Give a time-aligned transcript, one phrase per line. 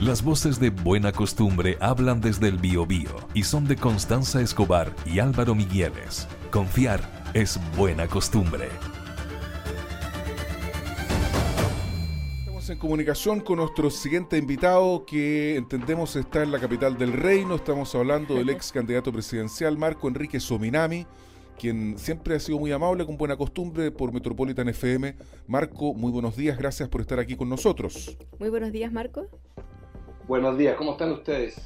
[0.00, 5.20] Las voces de Buena Costumbre hablan desde el Biobío y son de Constanza Escobar y
[5.20, 6.28] Álvaro Migueles.
[6.50, 7.00] Confiar
[7.32, 8.68] es buena costumbre.
[12.40, 17.54] Estamos en comunicación con nuestro siguiente invitado que entendemos está en la capital del reino.
[17.54, 21.06] Estamos hablando del ex candidato presidencial Marco Enrique Sominami
[21.58, 25.16] quien siempre ha sido muy amable, con buena costumbre, por Metropolitan FM.
[25.46, 28.18] Marco, muy buenos días, gracias por estar aquí con nosotros.
[28.38, 29.26] Muy buenos días, Marco.
[30.28, 31.56] Buenos días, ¿cómo están ustedes?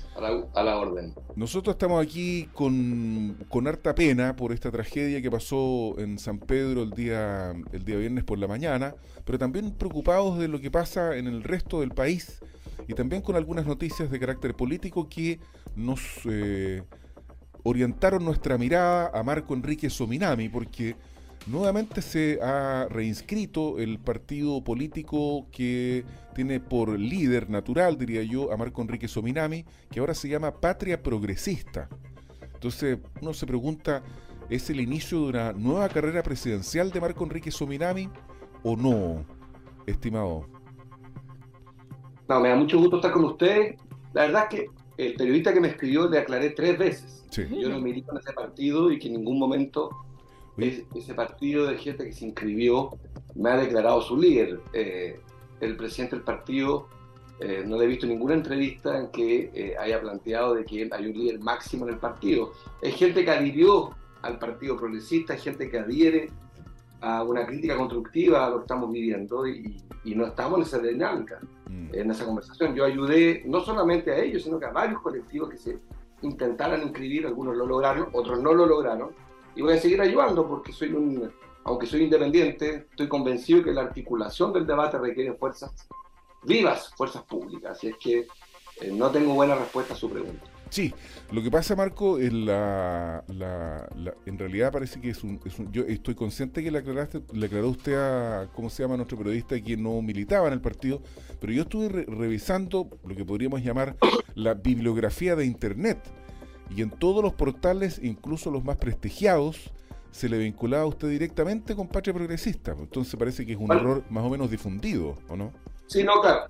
[0.55, 1.15] A la, orden.
[1.35, 6.83] Nosotros estamos aquí con, con, harta pena por esta tragedia que pasó en San Pedro
[6.83, 11.17] el día, el día viernes por la mañana, pero también preocupados de lo que pasa
[11.17, 12.43] en el resto del país
[12.87, 15.41] y también con algunas noticias de carácter político que
[15.75, 16.83] nos eh,
[17.63, 20.97] orientaron nuestra mirada a Marco Enrique Sominami, porque
[21.47, 26.05] nuevamente se ha reinscrito el partido político que
[26.35, 31.03] tiene por líder natural, diría yo, a Marco Enrique Sominami, que ahora se llama Patria
[31.03, 31.89] Progresista.
[32.55, 34.03] Entonces uno se pregunta,
[34.49, 38.09] ¿es el inicio de una nueva carrera presidencial de Marco Enrique Sominami
[38.63, 39.25] o no,
[39.87, 40.47] estimado?
[42.29, 43.77] No, me da mucho gusto estar con usted.
[44.13, 44.67] La verdad es que
[44.99, 47.25] el periodista que me escribió le aclaré tres veces.
[47.31, 49.91] Yo no milito en ese partido y que en ningún momento
[50.63, 52.91] ese partido de gente que se inscribió
[53.35, 54.61] me ha declarado su líder.
[54.73, 55.21] Eh,
[55.61, 56.89] el presidente del partido
[57.41, 61.07] eh, no le he visto ninguna entrevista en que eh, haya planteado de que hay
[61.07, 62.53] un líder máximo en el partido.
[62.83, 63.91] Es gente que adhirió
[64.23, 66.29] al Partido Progresista, es gente que adhiere
[67.01, 71.39] a una crítica constructiva a lo que estamos viviendo y, no estamos en esa dinámica,
[71.69, 71.95] mm.
[71.95, 72.75] en esa conversación.
[72.75, 75.79] Yo ayudé no solamente a ellos, sino que a varios colectivos que se
[76.23, 79.11] intentaran inscribir, algunos lo lograron, otros no lo lograron,
[79.55, 81.31] y voy a seguir ayudando porque soy un,
[81.65, 85.89] aunque soy independiente, estoy convencido que la articulación del debate requiere fuerzas
[86.43, 87.73] vivas, fuerzas públicas.
[87.73, 88.27] Así es que
[88.81, 90.43] eh, no tengo buena respuesta a su pregunta.
[90.71, 90.95] Sí,
[91.33, 93.25] lo que pasa, Marco, es la,
[94.25, 95.41] en realidad parece que es un,
[95.73, 99.61] Yo estoy consciente que le, aclaraste, le aclaró usted a, ¿cómo se llama nuestro periodista,
[99.61, 101.03] que no militaba en el partido,
[101.41, 103.97] pero yo estuve revisando lo que podríamos llamar
[104.37, 105.99] la bibliografía de Internet
[106.75, 109.71] y en todos los portales, incluso los más prestigiados,
[110.11, 112.73] se le vinculaba a usted directamente con Patria Progresista.
[112.79, 115.53] Entonces parece que es un error más o menos difundido, ¿o no?
[115.87, 116.47] Sí, no, claro.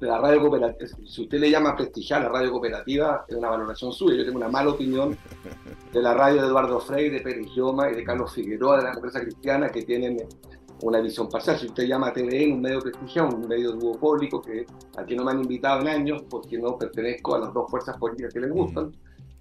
[0.00, 4.18] La radio cooperativa, si usted le llama prestigiar la radio cooperativa, es una valoración suya.
[4.18, 5.16] Yo tengo una mala opinión
[5.92, 8.92] de la radio de Eduardo Freire, de Pérez Lloma y de Carlos Figueroa de la
[8.92, 10.18] empresa cristiana que tienen
[10.82, 11.58] una visión parcial.
[11.58, 14.66] Si usted llama a TVN un medio prestigiado, un medio duopólico que
[14.98, 18.34] aquí no me han invitado en años porque no pertenezco a las dos fuerzas políticas
[18.34, 18.92] que les gustan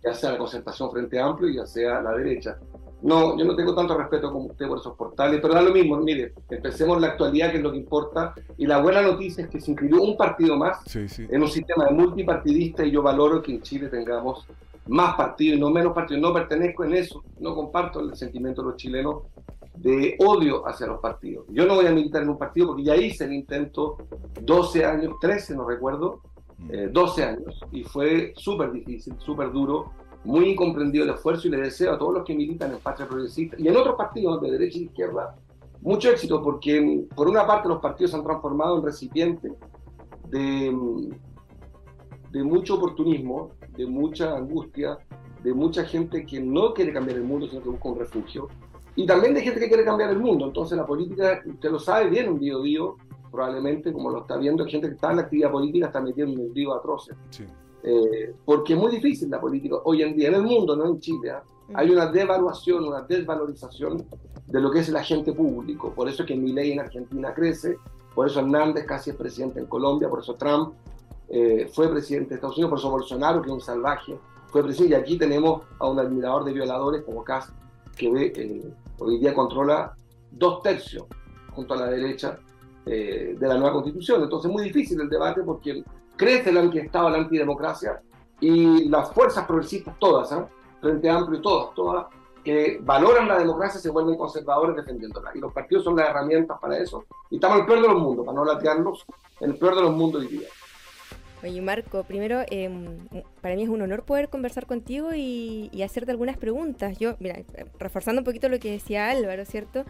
[0.03, 2.57] ya sea la concertación Frente Amplio, ya sea la derecha.
[3.01, 5.97] No, yo no tengo tanto respeto como usted por esos portales, pero da lo mismo,
[5.97, 9.59] mire, empecemos la actualidad, que es lo que importa, y la buena noticia es que
[9.59, 13.61] se inscribió un partido más en un sistema de multipartidista, y yo valoro que en
[13.61, 14.45] Chile tengamos
[14.87, 16.21] más partidos y no menos partidos.
[16.21, 19.23] No pertenezco en eso, no comparto el sentimiento de los chilenos
[19.75, 21.45] de odio hacia los partidos.
[21.49, 23.97] Yo no voy a militar en un partido porque ya hice el intento
[24.41, 26.21] 12 años, 13 no recuerdo,
[26.69, 29.91] 12 eh, años y fue súper difícil, súper duro,
[30.23, 33.55] muy incomprendido el esfuerzo y le deseo a todos los que militan en Patria Progresista
[33.59, 35.35] y en otros partidos de derecha y izquierda
[35.81, 39.51] mucho éxito porque por una parte los partidos se han transformado en recipientes
[40.29, 40.75] de,
[42.31, 44.99] de mucho oportunismo, de mucha angustia,
[45.43, 48.47] de mucha gente que no quiere cambiar el mundo sino que busca un refugio
[48.95, 50.45] y también de gente que quiere cambiar el mundo.
[50.45, 52.81] Entonces la política, usted lo sabe bien, un día día
[53.31, 56.47] probablemente, como lo está viendo, gente que está en la actividad política está metiendo en
[56.47, 57.15] el río atroces.
[57.83, 60.99] Eh, porque es muy difícil la política hoy en día, en el mundo, no en
[60.99, 61.31] Chile.
[61.31, 61.43] ¿ah?
[61.69, 61.77] Mm.
[61.77, 64.05] Hay una devaluación, una desvalorización
[64.45, 65.91] de lo que es el agente público.
[65.93, 67.77] Por eso es que mi ley en Argentina crece,
[68.13, 70.73] por eso Hernández casi es presidente en Colombia, por eso Trump
[71.29, 74.95] eh, fue presidente de Estados Unidos, por eso Bolsonaro, que es un salvaje, fue presidente.
[74.95, 77.51] Y aquí tenemos a un admirador de violadores como Kass,
[77.95, 79.95] que ve, eh, hoy día controla
[80.31, 81.05] dos tercios
[81.53, 82.37] junto a la derecha
[82.85, 84.23] eh, de la nueva constitución.
[84.23, 85.83] Entonces es muy difícil el debate porque
[86.15, 88.01] crece el antiestado, la antidemocracia
[88.39, 90.43] y las fuerzas progresistas todas, ¿eh?
[90.81, 92.07] Frente Amplio y todas, todas
[92.43, 95.31] que valoran la democracia se vuelven conservadores defendiéndola.
[95.33, 97.05] Y los partidos son las herramientas para eso.
[97.29, 99.05] Y estamos en el peor de los mundos, para no latearnos,
[99.39, 100.47] en el peor de los mundos hoy día.
[101.43, 102.99] Oye, Marco, primero, em,
[103.41, 106.99] para mí es un honor poder conversar contigo y, y, hacerte algunas preguntas.
[106.99, 107.39] Yo, mira,
[107.79, 109.83] reforzando un poquito lo que decía Álvaro, ¿cierto?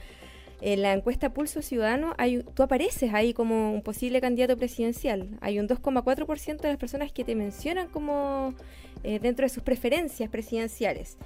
[0.62, 5.30] En la encuesta Pulso Ciudadano hay, tú apareces ahí como un posible candidato presidencial.
[5.42, 8.54] Hay un 2,4% de las personas que te mencionan como
[9.04, 11.18] eh, dentro de sus preferencias presidenciales.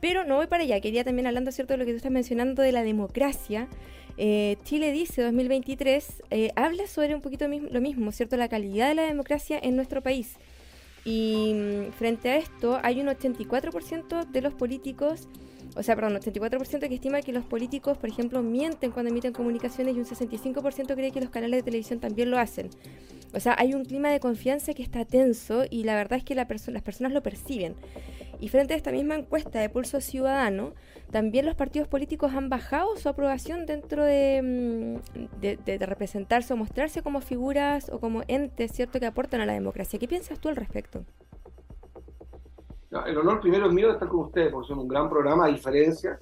[0.00, 2.62] Pero no voy para allá, quería también hablando, ¿cierto?, de lo que tú estás mencionando
[2.62, 3.68] de la democracia.
[4.16, 8.36] Eh, Chile dice 2023, eh, habla sobre un poquito lo mismo, ¿cierto?
[8.36, 10.34] La calidad de la democracia en nuestro país.
[11.04, 15.28] Y mm, frente a esto, hay un 84% de los políticos,
[15.76, 19.96] o sea, perdón, 84% que estima que los políticos, por ejemplo, mienten cuando emiten comunicaciones
[19.96, 22.70] y un 65% cree que los canales de televisión también lo hacen.
[23.32, 26.36] O sea, hay un clima de confianza que está tenso y la verdad es que
[26.36, 27.74] las personas lo perciben.
[28.40, 30.74] Y frente a esta misma encuesta de Pulso Ciudadano,
[31.10, 37.02] también los partidos políticos han bajado su aprobación dentro de, mm, de, representarse o mostrarse
[37.02, 39.98] como figuras o como entes, ¿cierto?, que aportan a la democracia.
[39.98, 41.04] ¿Qué piensas tú al respecto?
[43.06, 45.48] El honor primero es mío de estar con ustedes, porque son un gran programa, a
[45.48, 46.18] diferencia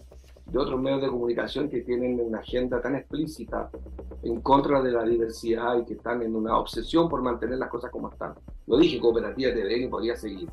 [0.46, 3.70] de otros medios de comunicación que tienen una agenda tan explícita
[4.22, 7.90] en contra de la diversidad y que están en una obsesión por mantener las cosas
[7.90, 8.34] como están.
[8.66, 10.48] Lo dije, Cooperativa TV y podría seguir.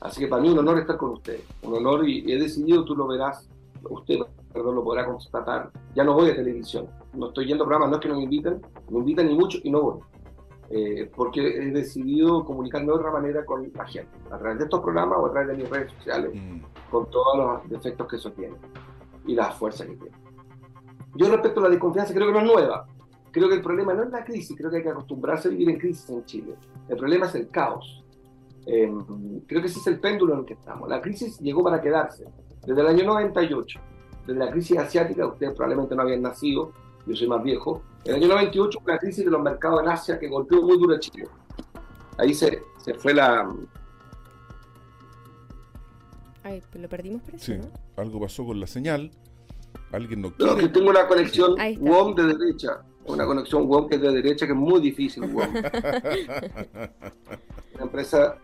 [0.00, 2.96] Así que para mí un honor estar con usted, un honor y he decidido, tú
[2.96, 3.48] lo verás,
[3.88, 4.18] usted
[4.52, 7.96] perdón, lo podrá constatar, ya no voy a televisión, no estoy yendo a programas, no
[7.96, 10.00] es que no me inviten, me invitan ni mucho y no voy.
[10.70, 14.80] Eh, porque he decidido comunicarme de otra manera con la gente, a través de estos
[14.80, 16.90] programas o a través de mis redes sociales, mm.
[16.90, 18.56] con todos los defectos que eso tiene
[19.26, 20.16] y la fuerza que tiene.
[21.14, 22.86] Yo respecto a la desconfianza creo que no es nueva.
[23.30, 25.68] Creo que el problema no es la crisis, creo que hay que acostumbrarse a vivir
[25.68, 26.54] en crisis en Chile.
[26.88, 28.04] El problema es el caos.
[28.66, 30.88] Em, creo que ese es el péndulo en el que estamos.
[30.88, 32.26] La crisis llegó para quedarse.
[32.66, 33.80] Desde el año 98,
[34.26, 36.72] desde la crisis asiática, ustedes probablemente no habían nacido,
[37.06, 37.82] yo soy más viejo.
[38.04, 40.94] En el año 98, una crisis de los mercados en Asia que golpeó muy duro
[40.94, 41.26] a Chile.
[42.18, 43.48] Ahí se, se fue la,
[46.44, 47.58] Ay, pues lo perdimos por eso, sí,
[47.96, 49.10] algo pasó con la señal.
[49.92, 50.52] Alguien no quiere.
[50.52, 52.82] No, que tengo una conexión WOM de derecha.
[53.06, 55.54] Una conexión WOM que es de derecha, que es muy difícil, WOM.
[57.74, 58.36] una empresa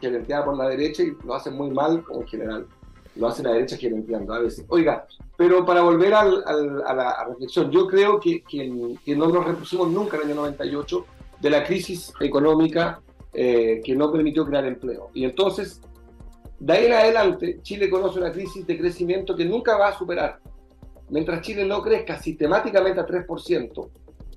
[0.00, 2.66] gerenteada por la derecha y lo hacen muy mal en general.
[3.16, 4.64] Lo hace la derecha gerenteando a veces.
[4.68, 5.06] Oiga,
[5.36, 10.16] pero para volver a la reflexión, yo creo que, que, que, no nos repusimos nunca
[10.16, 11.06] en el año 98
[11.40, 13.00] de la crisis económica
[13.32, 15.10] eh, que no permitió crear empleo.
[15.14, 15.80] Y entonces
[16.64, 20.38] de ahí en adelante, Chile conoce una crisis de crecimiento que nunca va a superar.
[21.10, 23.88] Mientras Chile no crezca sistemáticamente a 3%,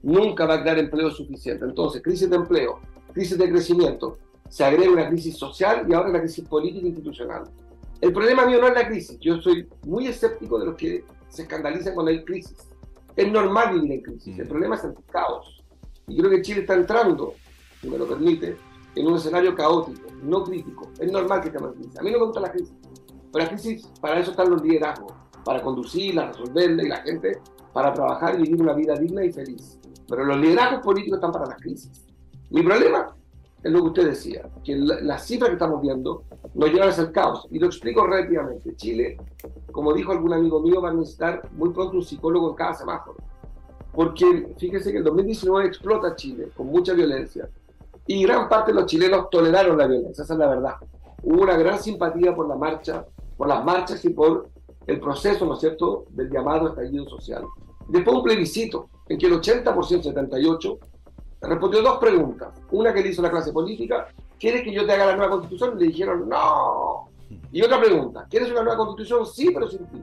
[0.04, 1.64] nunca va a crear empleo suficiente.
[1.64, 2.80] Entonces, crisis de empleo,
[3.14, 4.18] crisis de crecimiento,
[4.50, 7.44] se agrega una crisis social y ahora una crisis política e institucional.
[8.00, 9.18] El problema mío no es la crisis.
[9.20, 12.56] Yo soy muy escéptico de los que se escandalizan cuando hay crisis.
[13.16, 14.38] Es normal vivir en crisis.
[14.38, 14.50] El mm.
[14.50, 15.64] problema es el caos.
[16.08, 17.34] Y creo que Chile está entrando,
[17.82, 18.56] si me lo permite,
[18.96, 20.90] en un escenario caótico, no crítico.
[21.00, 22.00] Es normal que estemos en crisis.
[22.00, 22.74] A mí no me gusta la crisis.
[23.32, 27.40] Pero la crisis, para eso están los liderazgos, para conducirla, resolverla y la gente
[27.74, 29.80] para trabajar y vivir una vida digna y feliz.
[30.08, 32.06] Pero los liderazgos políticos están para las crisis.
[32.50, 33.17] Mi problema
[33.64, 36.24] es lo que usted decía, que las cifras que estamos viendo
[36.54, 37.48] nos llevan a ser caos.
[37.52, 38.76] Y lo explico rápidamente.
[38.76, 39.18] Chile,
[39.72, 43.18] como dijo algún amigo mío, va a necesitar muy pronto un psicólogo en cada semáforo.
[43.94, 47.50] Porque fíjese que el 2019 explota Chile con mucha violencia
[48.06, 50.76] y gran parte de los chilenos toleraron la violencia, esa es la verdad.
[51.24, 53.06] Hubo una gran simpatía por la marcha,
[53.36, 54.50] por las marchas y por
[54.86, 57.44] el proceso, ¿no es cierto?, del llamado estallido social.
[57.90, 60.80] Después un plebiscito en que el 80%, 78%,
[61.42, 62.50] respondió dos preguntas.
[62.72, 64.08] Una que le hizo la clase política,
[64.40, 65.78] ¿quieres que yo te haga la nueva constitución?
[65.78, 67.10] Le dijeron, no.
[67.52, 69.26] Y otra pregunta, ¿quieres una nueva constitución?
[69.26, 70.02] Sí, pero sin ti.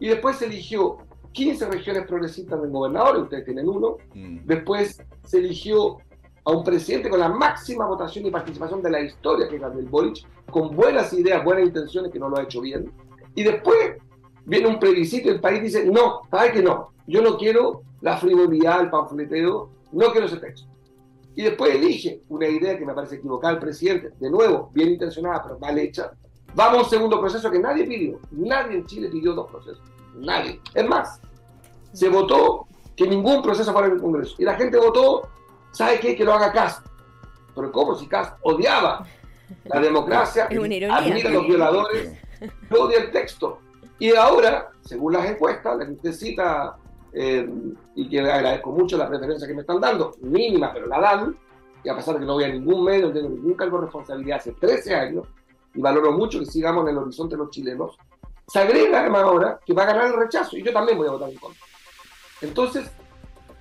[0.00, 0.98] Y después se eligió
[1.32, 3.96] 15 regiones progresistas del gobernador, ustedes tienen uno.
[4.14, 4.38] Mm.
[4.44, 5.98] Después se eligió
[6.44, 9.88] a un presidente con la máxima votación y participación de la historia, que es Gabriel
[9.88, 12.92] Boric, con buenas ideas, buenas intenciones, que no lo ha hecho bien.
[13.34, 13.96] Y después
[14.44, 16.90] viene un plebiscito y el país dice, no, ¿sabe que no?
[17.06, 20.68] Yo no quiero la frivolidad, el panfleteo, no quiero ese texto.
[21.34, 25.42] Y después elige una idea que me parece equivocada el presidente, de nuevo, bien intencionada,
[25.42, 26.12] pero mal hecha.
[26.54, 28.18] Vamos a un segundo proceso que nadie pidió.
[28.32, 29.82] Nadie en Chile pidió dos procesos.
[30.16, 30.60] Nadie.
[30.74, 31.20] Es más,
[31.92, 34.34] se votó que ningún proceso fuera en el Congreso.
[34.38, 35.30] Y la gente votó
[35.72, 36.14] ¿Sabe qué?
[36.14, 36.86] Que lo haga Cast.
[37.54, 39.06] Pero ¿cómo si Cast odiaba
[39.64, 42.18] la democracia, admira a los violadores,
[42.70, 43.58] odia el texto?
[43.98, 46.76] Y ahora, según las encuestas, la gente cita,
[47.12, 47.48] eh,
[47.94, 51.36] y que agradezco mucho la preferencia que me están dando, mínima, pero la dan,
[51.84, 53.84] y a pesar de que no voy a ningún medio, no tengo ningún cargo de
[53.84, 55.26] responsabilidad hace 13 años,
[55.74, 57.96] y valoro mucho que sigamos en el horizonte los chilenos,
[58.46, 61.12] se agrega además ahora que va a ganar el rechazo, y yo también voy a
[61.12, 61.62] votar en contra.
[62.40, 62.90] Entonces,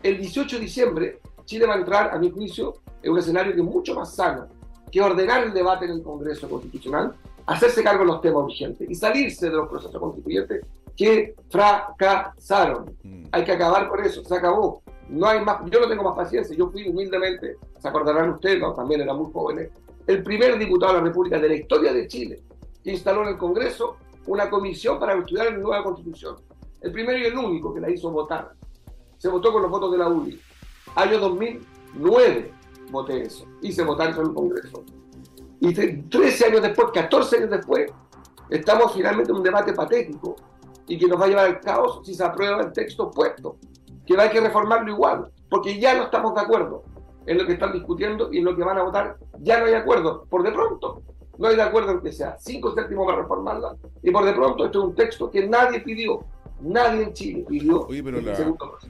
[0.03, 3.60] el 18 de diciembre Chile va a entrar, a mi juicio, en un escenario que
[3.60, 4.48] es mucho más sano
[4.91, 7.15] que ordenar el debate en el Congreso Constitucional,
[7.46, 12.96] hacerse cargo de los temas urgentes y salirse de los procesos constituyentes que fracasaron.
[13.04, 13.26] Mm.
[13.32, 14.82] Hay que acabar con eso, se acabó.
[15.10, 19.02] No hay más, yo no tengo más paciencia, yo fui humildemente, se acordarán ustedes, también
[19.02, 19.70] era muy joven,
[20.08, 22.42] el primer diputado de la República de la historia de Chile
[22.84, 26.38] que instaló en el Congreso una comisión para estudiar la nueva constitución.
[26.82, 28.54] El primero y el único que la hizo votar.
[29.18, 30.40] Se votó con los votos de la UDI.
[30.96, 32.52] Año 2009
[32.90, 33.46] voté eso.
[33.62, 34.84] Hice votar en el Congreso.
[35.62, 37.91] Y 13 años después, 14 años después,
[38.50, 40.36] estamos finalmente en un debate patético
[40.88, 43.58] y que nos va a llevar al caos si se aprueba el texto puesto.
[44.03, 46.84] Que a que reformarlo igual, porque ya no estamos de acuerdo
[47.27, 49.18] en lo que están discutiendo y en lo que van a votar.
[49.39, 50.25] Ya no hay acuerdo.
[50.27, 51.03] Por de pronto,
[51.38, 53.75] no hay de acuerdo en que sea cinco séptimos para reformarla.
[54.01, 56.25] Y por de pronto, esto es un texto que nadie pidió
[56.63, 58.20] Nadie en Chile pidió Oye, pero,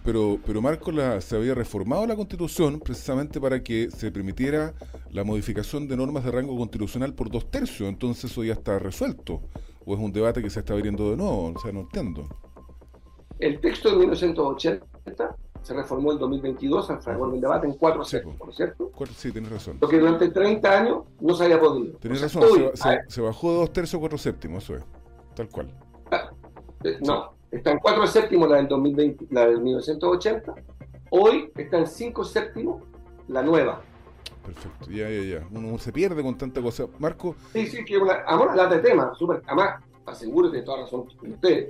[0.03, 4.73] pero, pero Marco, la, se había reformado la Constitución precisamente para que se permitiera
[5.09, 7.87] la modificación de normas de rango constitucional por dos tercios.
[7.87, 9.41] Entonces eso ya está resuelto.
[9.85, 11.53] ¿O es un debate que se está abriendo de nuevo?
[11.55, 12.27] O sea, no entiendo.
[13.39, 14.85] El texto de 1980
[15.61, 18.91] se reformó en 2022 al fragor del debate en cuatro séptimos, ¿no es cierto?
[19.15, 19.77] Sí, tienes razón.
[19.79, 21.97] Lo que durante 30 años no se había podido.
[21.97, 22.43] Tienes razón,
[23.07, 24.83] se, bajó de dos tercios a cuatro séptimos, eso es.
[25.35, 25.73] Tal cual.
[26.11, 26.31] Ah,
[26.83, 30.55] eh, no, está en 4 séptimos la del 2020, la del 1980.
[31.09, 32.83] Hoy está en 5 séptimos
[33.27, 33.81] la nueva.
[34.45, 35.47] Perfecto, ya, ya, ya.
[35.51, 36.87] Uno se pierde con tanta cosa.
[36.99, 37.35] Marco.
[37.53, 39.13] Sí, sí, que una, amor, la de tema.
[39.45, 41.69] Además, aseguro de toda razón usted.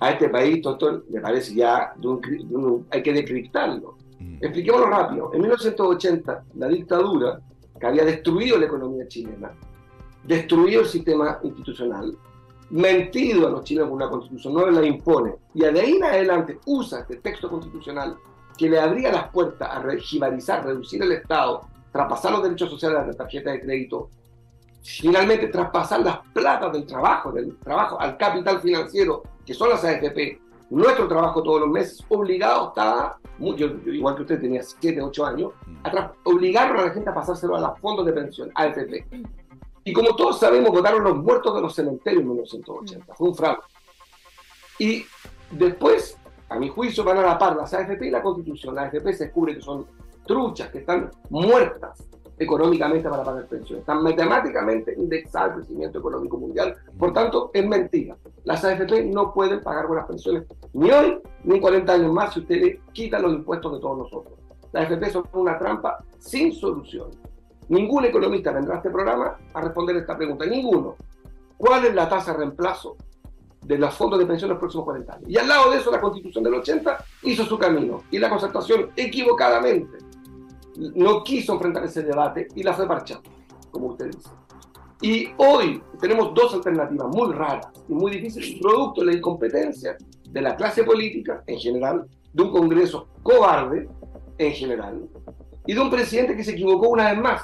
[0.00, 3.96] A este país, doctor, le parece ya, de un, hay que decriptarlo.
[4.18, 4.36] Mm.
[4.40, 5.30] Expliquémoslo rápido.
[5.34, 7.40] En 1980, la dictadura,
[7.78, 9.52] que había destruido la economía chilena,
[10.24, 12.16] destruido el sistema institucional,
[12.70, 16.58] mentido a los chilenos con una constitución, no la impone, y de ahí en adelante
[16.66, 18.16] usa este texto constitucional
[18.56, 21.62] que le abría las puertas a regimarizar, reducir el Estado,
[21.92, 24.10] traspasar los derechos sociales de la tarjeta de crédito,
[24.82, 30.40] finalmente traspasar las platas del trabajo, del trabajo al capital financiero, que son las AFP,
[30.70, 33.18] nuestro trabajo todos los meses, obligado está,
[33.56, 37.56] yo, igual que usted tenía 7, 8 años, a obligaron a la gente a pasárselo
[37.56, 39.04] a los fondos de pensión, AFP.
[39.90, 43.12] Y como todos sabemos, votaron los muertos de los cementerios en 1980.
[43.16, 43.58] Fue un fraude.
[44.78, 45.04] Y
[45.50, 46.16] después,
[46.48, 48.76] a mi juicio, van a la par las AFP y la Constitución.
[48.76, 49.86] Las AFP se descubre que son
[50.24, 52.06] truchas, que están muertas
[52.38, 53.80] económicamente para pagar pensiones.
[53.80, 56.76] Están matemáticamente indexadas al crecimiento económico mundial.
[56.96, 58.16] Por tanto, es mentira.
[58.44, 62.38] Las AFP no pueden pagar buenas pensiones ni hoy ni en 40 años más si
[62.38, 64.38] ustedes quitan los impuestos de todos nosotros.
[64.70, 67.10] Las AFP son una trampa sin solución.
[67.70, 70.44] Ningún economista vendrá a este programa a responder esta pregunta.
[70.44, 70.96] Ninguno.
[71.56, 72.96] ¿Cuál es la tasa de reemplazo
[73.62, 75.30] de los fondos de pensión en los próximos 40 años?
[75.30, 78.02] Y al lado de eso, la constitución del 80 hizo su camino.
[78.10, 79.98] Y la concertación, equivocadamente,
[80.96, 83.30] no quiso enfrentar ese debate y la fue parchando,
[83.70, 84.30] como usted dice.
[85.00, 89.96] Y hoy tenemos dos alternativas muy raras y muy difíciles, producto de la incompetencia
[90.28, 93.88] de la clase política en general, de un Congreso cobarde
[94.38, 95.08] en general,
[95.66, 97.42] y de un presidente que se equivocó una vez más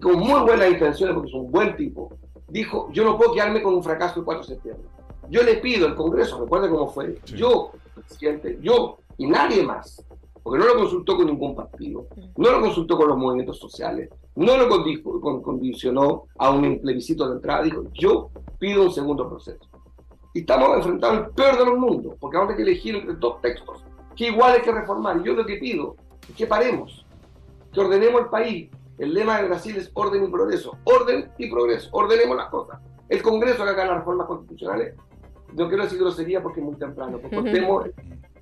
[0.00, 2.10] con muy buenas intenciones, porque es un buen tipo,
[2.48, 4.88] dijo, yo no puedo quedarme con un fracaso el 4 de septiembre.
[5.28, 10.04] Yo le pido al Congreso, recuerde cómo fue, yo, presidente, yo y nadie más,
[10.42, 14.56] porque no lo consultó con ningún partido, no lo consultó con los movimientos sociales, no
[14.56, 14.68] lo
[15.42, 19.68] condicionó a un plebiscito de entrada, dijo, yo pido un segundo proceso.
[20.34, 23.14] Y estamos enfrentando el peor de los mundos, porque vamos a tener que elegir entre
[23.14, 23.84] dos textos,
[24.14, 25.18] que igual hay que reformar.
[25.18, 25.96] Y yo lo que pido
[26.28, 27.06] es que paremos,
[27.72, 30.78] que ordenemos el país, el lema de Brasil es orden y progreso.
[30.84, 31.88] Orden y progreso.
[31.92, 32.80] Ordenemos las cosas.
[33.08, 34.94] El Congreso que haga las reformas constitucionales,
[35.54, 37.86] no quiero decir grosería porque es muy temprano, pues cortemos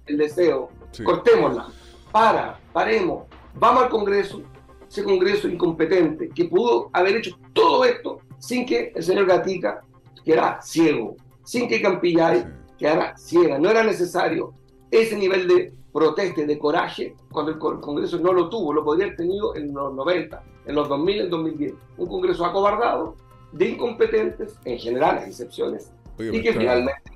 [0.06, 0.70] el deseo,
[1.04, 1.66] cortémosla.
[2.10, 4.42] Para, paremos, vamos al Congreso,
[4.88, 9.82] ese Congreso incompetente que pudo haber hecho todo esto sin que el señor Gatica
[10.24, 12.46] quedara ciego, sin que Campillay
[12.78, 13.58] quedara ciega.
[13.58, 14.54] No era necesario
[14.90, 19.06] ese nivel de protesta y de coraje cuando el Congreso no lo tuvo, lo podría
[19.06, 21.74] haber tenido en los 90, en los 2000, en 2010.
[21.98, 23.14] Un Congreso acobardado,
[23.52, 27.12] de incompetentes, en general, hay excepciones, y que finalmente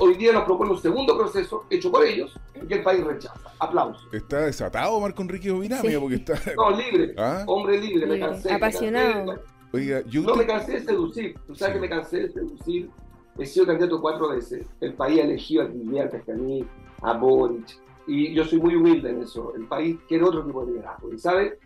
[0.00, 2.34] hoy día nos propone un segundo proceso hecho por ellos
[2.66, 3.52] que el país rechaza.
[3.58, 4.08] Aplausos.
[4.12, 6.34] Está desatado Marco Enrique Obinamia porque está...
[6.56, 7.44] No, libre, ¿Ah?
[7.46, 8.50] hombre libre, me cansé.
[8.50, 9.38] Apasionado.
[9.70, 12.90] Oiga, yo no me cansé de seducir, tú sabes que me cansé de seducir.
[13.36, 14.66] He sido candidato cuatro veces.
[14.80, 16.64] El país ha elegido a Guillermo mí,
[17.02, 19.54] a Boric, y yo soy muy humilde en eso.
[19.54, 21.12] El país quiere otro tipo de liderazgo.
[21.12, 21.58] Y, ¿sabe?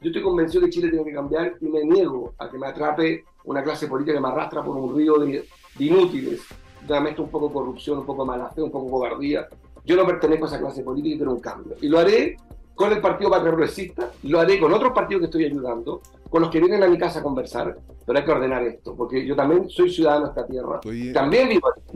[0.00, 3.24] Yo estoy convencido que Chile tiene que cambiar y me niego a que me atrape
[3.44, 5.44] una clase política que me arrastra por un río de,
[5.78, 6.42] inútiles.
[6.86, 9.46] Dame esto un poco corrupción, un poco mala fe, un poco cobardía.
[9.84, 11.76] Yo no pertenezco a esa clase política y quiero un cambio.
[11.80, 12.36] Y lo haré
[12.74, 16.50] con el Partido Patria Progresista, lo haré con otros partidos que estoy ayudando, con los
[16.50, 19.68] que vienen a mi casa a conversar, pero hay que ordenar esto, porque yo también
[19.70, 20.80] soy ciudadano de esta tierra,
[21.12, 21.93] también vivo aquí,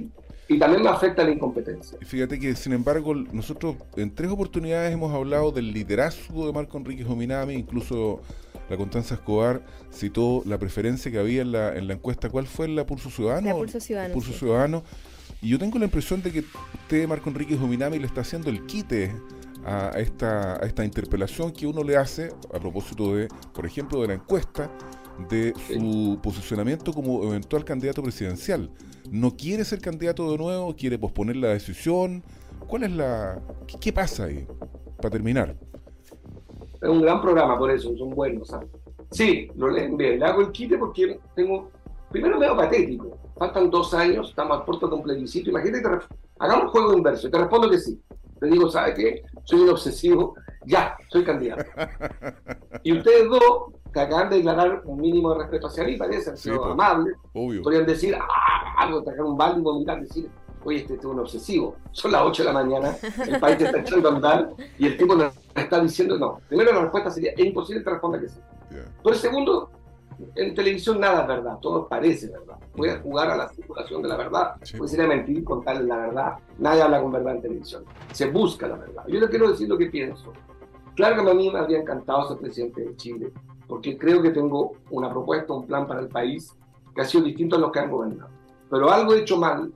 [0.49, 1.99] y también me afecta la incompetencia.
[2.01, 7.05] Fíjate que, sin embargo, nosotros en tres oportunidades hemos hablado del liderazgo de Marco Enrique
[7.05, 8.23] Ominami, incluso
[8.71, 9.63] la Constanza Escobar
[9.93, 12.31] citó la preferencia que había en la, en la encuesta.
[12.31, 13.47] ¿Cuál fue la Pulso Ciudadano?
[13.47, 14.15] La Pulso Ciudadano.
[14.15, 14.83] Pulso Ciudadano.
[15.41, 18.65] Y yo tengo la impresión de que usted, Marco Enrique Ominami, le está haciendo el
[18.67, 19.15] quite
[19.65, 24.09] a esta, a esta interpelación que uno le hace a propósito de, por ejemplo, de
[24.09, 24.71] la encuesta
[25.29, 28.71] de su posicionamiento como eventual candidato presidencial.
[29.11, 30.75] ¿No quiere ser candidato de nuevo?
[30.77, 32.23] ¿Quiere posponer la decisión?
[32.67, 33.41] ¿Cuál es la...
[33.81, 34.47] ¿Qué, pasa ahí?
[34.97, 35.57] Para terminar.
[36.81, 38.49] Es un gran programa por eso, son buenos.
[38.49, 38.69] ¿sabes?
[39.11, 40.19] Sí, lo leen bien.
[40.19, 41.71] Le hago el quite porque tengo...
[42.11, 43.19] Primero medio patético.
[43.39, 45.51] Faltan dos años, estamos a puerto de un plebiscito.
[45.51, 47.31] Imagínate, te hagamos un juego inverso.
[47.31, 48.01] Te respondo que sí.
[48.41, 49.23] Te digo, ¿sabe qué?
[49.45, 50.35] Soy un obsesivo.
[50.65, 51.65] Ya, soy candidato.
[52.85, 56.37] Y ustedes dos que acaban de declarar un mínimo de respeto hacia mí, parece, han
[56.37, 57.63] sido pues, amables, obvio.
[57.63, 60.31] podrían decir, ah, algo, traer un balde y vomitar, decir,
[60.65, 63.65] oye, este, este, es un obsesivo, son las 8 de la mañana, el país te
[63.65, 66.41] está echando a andar y el tipo nos está diciendo no.
[66.49, 68.39] Primero la respuesta sería, es imposible que responda que sí.
[68.71, 68.85] Yeah.
[69.03, 69.71] Pero segundo,
[70.35, 72.57] en televisión nada es verdad, todo parece verdad.
[72.77, 74.55] Voy a jugar a la circulación de la verdad.
[74.63, 74.77] Sí.
[74.77, 76.33] Pues sería mentir, contarles la verdad.
[76.59, 77.85] Nadie habla con verdad en televisión.
[78.13, 79.05] Se busca la verdad.
[79.09, 80.33] Yo le quiero decir lo que pienso.
[80.95, 83.33] Claro que a mí me habría encantado ser presidente de Chile,
[83.69, 86.57] porque creo que tengo una propuesta, un plan para el país
[86.95, 88.31] que ha sido distinto a los que han gobernado.
[88.71, 89.71] Pero algo he hecho mal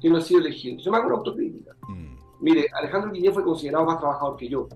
[0.00, 0.78] que no he sido elegido.
[0.78, 1.74] Yo me hago una autocrítica.
[1.88, 2.16] Mm.
[2.40, 4.68] Mire, Alejandro Guillén fue considerado más trabajador que yo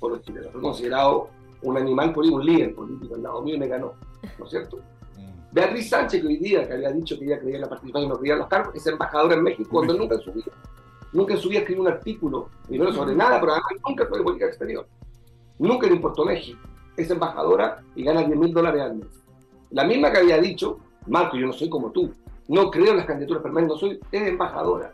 [0.00, 0.50] por los chilenos.
[0.50, 1.28] Fue considerado
[1.62, 3.92] un animal político, un líder político al lado mío y me ganó,
[4.38, 4.78] ¿no es cierto?
[4.78, 5.52] Mm.
[5.52, 8.12] Beatriz Sánchez, que hoy día, que había dicho que ella creía en la participación y
[8.12, 10.52] no creía en los cargos, es embajadora en México cuando nunca en su vida.
[11.12, 14.24] Nunca en su vida escribió un artículo, primero sobre nada, pero además nunca fue de
[14.24, 14.86] política exterior.
[15.58, 16.58] Nunca le importó México.
[16.96, 19.08] Es embajadora y gana 10 mil dólares al mes.
[19.70, 22.12] La misma que había dicho, Marco, yo no soy como tú.
[22.48, 24.92] No creo en las candidaturas permanentes, no soy, es embajadora.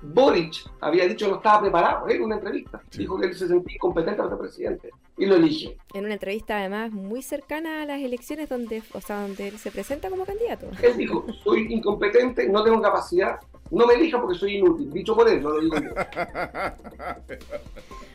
[0.00, 2.80] Boric había dicho que no estaba preparado en una entrevista.
[2.90, 3.00] Sí.
[3.00, 4.90] Dijo que él se sentía incompetente para ser presidente.
[5.16, 5.76] Y lo elige.
[5.94, 9.72] En una entrevista, además, muy cercana a las elecciones donde, o sea, donde él se
[9.72, 10.68] presenta como candidato.
[10.80, 14.92] Él dijo, soy incompetente, no tengo capacidad, no me elija porque soy inútil.
[14.92, 15.90] Dicho por él, no lo digo yo.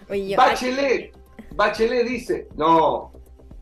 [0.09, 0.37] Oye, yo...
[0.37, 1.13] Bachelet,
[1.55, 3.11] Bachelet dice, no,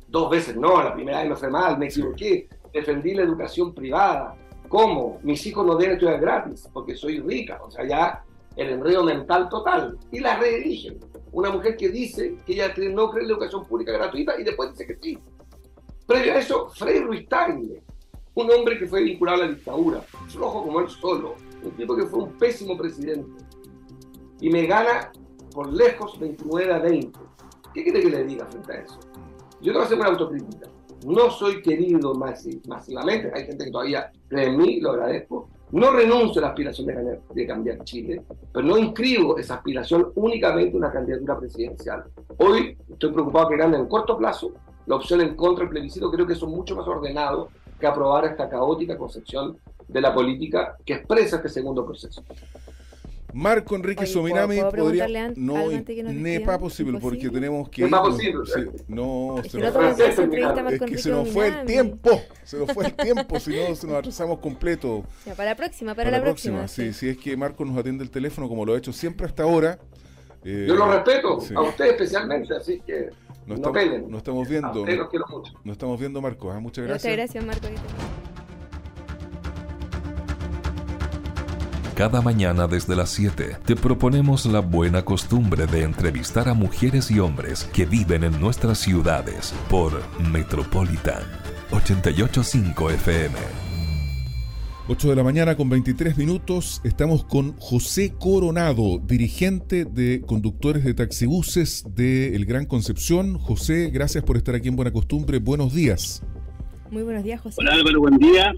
[0.08, 4.36] dos veces no, la primera vez me fue mal, me equivoqué, defendí la educación privada.
[4.68, 5.20] ¿Cómo?
[5.24, 7.60] Mis hijos no deben estudiar gratis porque soy rica.
[7.64, 8.24] O sea, ya
[8.56, 9.98] el enredo mental total.
[10.12, 11.00] Y la reeligen.
[11.32, 14.72] Una mujer que dice que ella no cree en la educación pública gratuita y después
[14.72, 15.18] dice que sí.
[16.08, 17.84] Previo a eso, Frei Ruiz Tagle,
[18.34, 22.06] un hombre que fue vinculado a la dictadura, flojo como él solo, un tipo que
[22.06, 23.46] fue un pésimo presidente.
[24.42, 25.12] Y me gana
[25.54, 27.20] por lejos 29 a 20.
[27.74, 29.00] ¿Qué quiere que le diga frente a eso?
[29.62, 30.68] Yo tengo que hacer una autocrítica.
[31.06, 35.50] No soy querido masivamente, hay gente que todavía cree en mí, lo agradezco.
[35.72, 40.12] No renuncio a la aspiración de, ganar, de cambiar Chile, pero no inscribo esa aspiración
[40.16, 42.04] únicamente en una candidatura presidencial.
[42.38, 44.52] Hoy estoy preocupado que gane en corto plazo
[44.86, 48.26] la opción en contra del plebiscito, creo que eso es mucho más ordenado que aprobar
[48.26, 49.58] esta caótica concepción
[49.88, 52.22] de la política que expresa este segundo proceso.
[53.34, 57.84] Marco Enrique Oye, Sominami ¿puedo podría no antes que nos nepa posible porque tenemos que
[57.84, 58.14] Nepa irnos.
[58.16, 58.84] posible, Sí, ¿eh?
[58.88, 59.82] no se que nos, no
[60.66, 63.76] fue- Es que se nos fue el tiempo se nos fue el tiempo si no
[63.76, 66.68] se nos atrasamos completo Ya, para la próxima, para, la próxima.
[66.68, 69.44] sí, si es que Marco nos atiende el teléfono como lo ha hecho siempre hasta
[69.44, 69.80] ahora
[70.44, 71.54] eh, Yo lo respeto, sí.
[71.56, 73.10] a usted especialmente, así que
[73.46, 74.06] no, no, estamos, pelen.
[74.12, 75.54] no estamos A viendo ustedes no, los quiero mucho.
[75.64, 78.31] no estamos viendo Marco ah, muchas Muchas gracias gracias, Marco.
[82.02, 87.20] Cada mañana desde las 7 te proponemos la buena costumbre de entrevistar a mujeres y
[87.20, 91.22] hombres que viven en nuestras ciudades por Metropolitan
[91.70, 93.36] 885 FM.
[94.88, 100.96] 8 de la mañana con 23 minutos estamos con José Coronado, dirigente de conductores de
[100.96, 103.38] taxibuses de El Gran Concepción.
[103.38, 105.38] José, gracias por estar aquí en Buena Costumbre.
[105.38, 106.24] Buenos días.
[106.90, 107.58] Muy buenos días, José.
[107.60, 108.56] Hola Álvaro, buen día.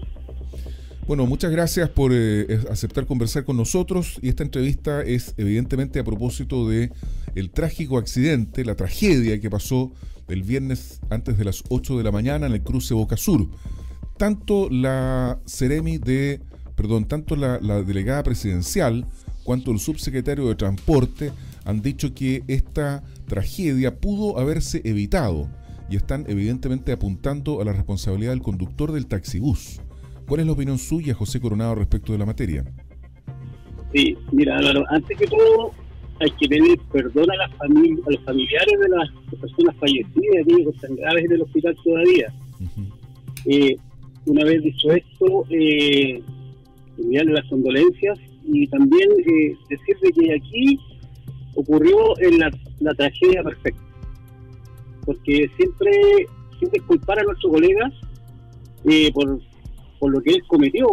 [1.06, 6.04] Bueno, muchas gracias por eh, aceptar conversar con nosotros y esta entrevista es evidentemente a
[6.04, 6.90] propósito de
[7.34, 9.92] el trágico accidente, la tragedia que pasó
[10.28, 13.50] el viernes antes de las 8 de la mañana en el cruce Boca Sur.
[14.16, 16.40] Tanto la Ceremi de,
[16.74, 19.06] perdón, tanto la, la delegada presidencial
[19.42, 21.32] cuanto el subsecretario de Transporte
[21.66, 25.50] han dicho que esta tragedia pudo haberse evitado
[25.90, 29.82] y están evidentemente apuntando a la responsabilidad del conductor del taxibús.
[30.26, 32.64] ¿Cuál es la opinión suya, José Coronado, respecto de la materia?
[33.92, 35.72] Sí, mira Álvaro, antes que todo
[36.20, 39.10] hay que pedir perdón a, las famili- a los familiares de las
[39.40, 42.32] personas fallecidas, digo, que están graves en el hospital todavía.
[42.60, 42.82] Ujú.
[43.46, 43.76] Eh,
[44.26, 46.22] una vez dicho esto, eh,
[46.98, 50.78] enviarle las condolencias y también eh, decirle que aquí
[51.54, 53.80] ocurrió en la, la tragedia perfecta.
[55.04, 55.92] Porque siempre,
[56.58, 57.92] siempre culpar a nuestro colega
[58.86, 59.40] eh, por,
[59.98, 60.86] por lo que él cometió,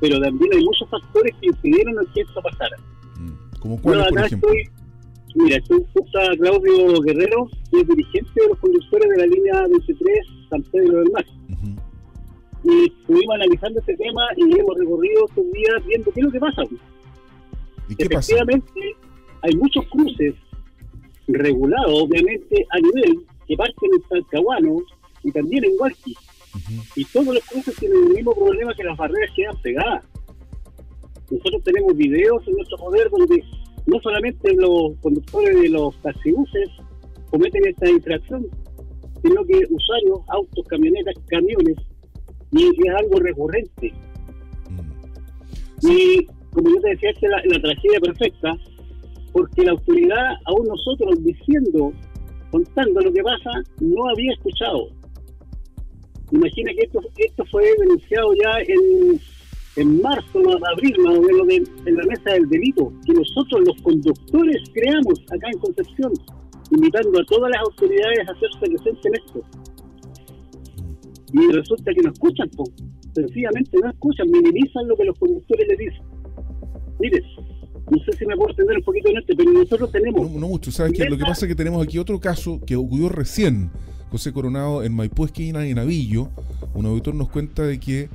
[0.00, 2.76] pero también hay muchos factores que impidieron que esto pasara.
[3.18, 3.58] Mm.
[3.60, 4.48] ¿Como cuáles, por acá ejemplo?
[4.52, 4.70] estoy-
[5.36, 9.62] mira, estoy junto a Claudio Guerrero, que es dirigente de los conductores de la línea
[9.68, 10.18] 23
[10.50, 11.24] San Pedro del Mar.
[11.50, 12.70] Ujú.
[12.70, 16.40] Y estuvimos analizando este tema y hemos recorrido estos días viendo qué es lo que
[16.40, 16.62] pasa.
[17.88, 18.32] ¿Y qué pasa?
[18.32, 18.80] Efectivamente,
[19.42, 20.34] hay muchos cruces
[21.28, 24.76] regulados, obviamente, a nivel que parten en Talcahuano
[25.22, 26.14] y también en Hualqui.
[26.96, 30.04] Y todos los cruces tienen el mismo problema que las barreras quedan pegadas.
[31.30, 33.42] Nosotros tenemos videos en nuestro poder donde
[33.86, 36.68] no solamente los conductores de los taxibuses
[37.30, 38.46] cometen esta infracción,
[39.22, 41.76] sino que usuarios, autos, camionetas, camiones,
[42.52, 43.92] y es algo recurrente.
[44.70, 45.90] Mm.
[45.90, 48.56] Y como yo te decía, es la, la tragedia perfecta,
[49.32, 51.92] porque la autoridad, aún nosotros diciendo,
[52.50, 54.88] contando lo que pasa, no había escuchado.
[56.34, 59.20] Imagina que esto, esto fue denunciado ya en,
[59.76, 60.40] en marzo,
[60.72, 65.20] abril, más o menos, de- en la mesa del delito, que nosotros los conductores creamos
[65.30, 66.12] acá en Concepción,
[66.70, 69.40] invitando a todas las autoridades a hacerse presentes en esto.
[71.32, 72.64] Y resulta que no escuchan, po.
[73.14, 76.02] sencillamente no escuchan, minimizan lo que los conductores les dicen.
[77.00, 77.22] Mire,
[77.90, 80.48] no sé si me puedo extender un poquito en este, pero nosotros tenemos No, no
[80.48, 81.04] mucho, ¿sabes qué?
[81.08, 83.70] Lo que pasa es que tenemos aquí otro caso que ocurrió recién,
[84.14, 86.28] José Coronado, en Maipú, esquina y Navillo.
[86.72, 88.08] Un auditor nos cuenta de que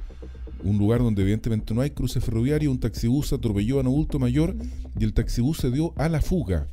[0.64, 4.56] un lugar donde evidentemente no hay cruce ferroviario, un taxibús atropelló a un adulto mayor
[4.98, 6.68] y el taxibús se dio a la fuga.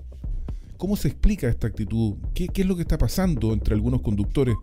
[0.76, 2.14] ¿Cómo se explica esta actitud?
[2.34, 4.54] ¿Qué, qué es lo que está pasando entre algunos conductores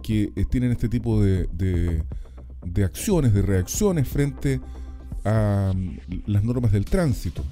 [0.00, 2.04] que tienen este tipo de, de-
[2.64, 4.60] de acciones, de reacciones frente
[5.24, 7.42] a mm, las normas del tránsito?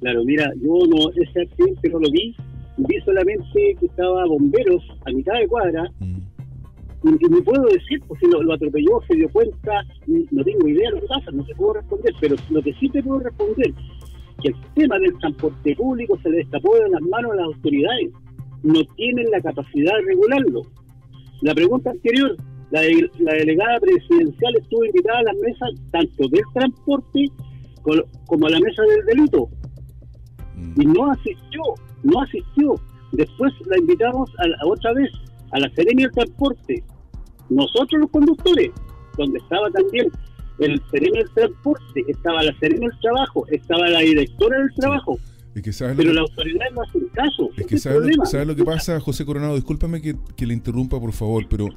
[0.00, 2.36] Claro, mira, yo no, ese accidente no lo vi,
[2.78, 6.18] vi solamente que estaba bomberos a mitad de cuadra, Mm.
[7.04, 9.82] y, no puedo decir, pues si lo, lo atropelló, se dio cuenta,
[10.32, 12.88] no tengo idea de lo que pasa, no se puedo responder, pero lo que sí
[12.88, 13.72] te puedo responder,
[14.42, 18.10] que el tema del transporte público se le destapó de las manos a las autoridades,
[18.62, 20.62] no tienen la capacidad de regularlo.
[21.42, 22.34] La pregunta anterior,
[22.70, 27.26] la, de- la delegada presidencial estuvo invitada a las mesas tanto del transporte
[28.26, 29.48] como a la mesa del delito
[30.56, 30.80] Mm.
[30.80, 31.62] y no asistió,
[32.06, 32.74] no asistió.
[33.12, 35.10] Después la invitamos a, la- otra vez
[35.52, 36.84] a la Serenia del Transporte,
[37.48, 38.70] nosotros los conductores,
[39.16, 40.08] donde estaba también
[40.58, 45.18] el Serenia del Transporte, estaba la Serenia del Trabajo, estaba la directora del Trabajo,
[45.54, 47.48] Es que sabes lo pero que- la autoridad no hace caso.
[47.56, 49.54] Es que ¿sabes lo, sabes lo que pasa, José Coronado?
[49.54, 51.68] Discúlpame que, que le interrumpa, por favor, pero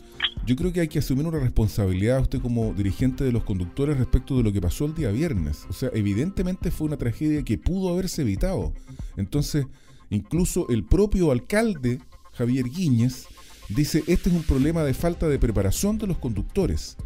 [0.46, 4.36] yo creo que hay que asumir una responsabilidad usted como dirigente de los conductores respecto
[4.38, 5.66] de lo que pasó el día viernes.
[5.70, 8.74] O sea, evidentemente fue una tragedia que pudo haberse evitado.
[9.16, 9.68] Entonces,
[10.10, 12.00] incluso el propio alcalde,
[12.34, 13.26] Javier Guíñez,
[13.70, 16.98] dice, este es un problema de falta de preparación de los conductores.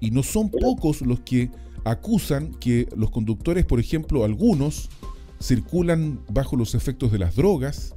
[0.00, 1.50] Y no son pocos los que
[1.84, 4.88] acusan que los conductores, por ejemplo, algunos,
[5.40, 7.94] circulan bajo los efectos de las drogas,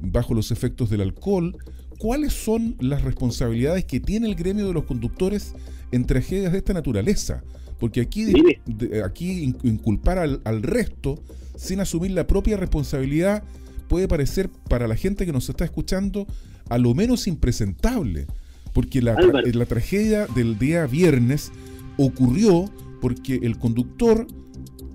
[0.00, 1.56] bajo los efectos del alcohol.
[1.98, 5.54] ¿Cuáles son las responsabilidades que tiene el gremio de los conductores
[5.92, 7.42] en tragedias de esta naturaleza?
[7.78, 8.24] Porque aquí,
[8.66, 11.22] de- aquí in- inculpar al, al resto
[11.56, 13.42] sin asumir la propia responsabilidad
[13.88, 16.26] puede parecer para la gente que nos está escuchando
[16.68, 18.26] a lo menos impresentable.
[18.72, 19.46] Porque la, tra- Álvaro.
[19.52, 21.50] la tragedia del día viernes
[21.96, 22.70] ocurrió
[23.00, 24.26] porque el conductor,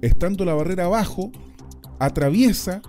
[0.01, 1.31] estando la barrera abajo,
[1.99, 2.81] atraviesa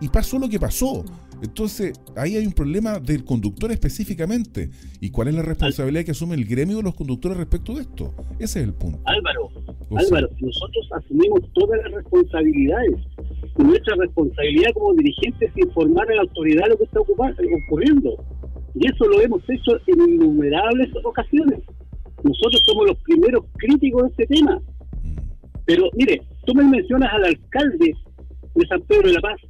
[0.00, 1.04] y pasó lo que pasó.
[1.44, 4.70] Entonces, ahí hay un problema del conductor específicamente.
[4.98, 8.14] ¿Y cuál es la responsabilidad que asume el gremio de los conductores respecto de esto?
[8.38, 8.98] Ese es el punto.
[9.04, 9.50] Álvaro,
[9.90, 12.96] O sea, Álvaro, nosotros asumimos todas las responsabilidades.
[13.58, 18.24] Y nuestra responsabilidad como dirigentes es informar a la autoridad lo que está ocurriendo.
[18.74, 21.60] Y eso lo hemos hecho en innumerables ocasiones.
[22.22, 24.62] Nosotros somos los primeros críticos de este tema.
[25.66, 27.94] Pero mire, tú me mencionas al alcalde
[28.54, 29.40] de San Pedro de la Paz.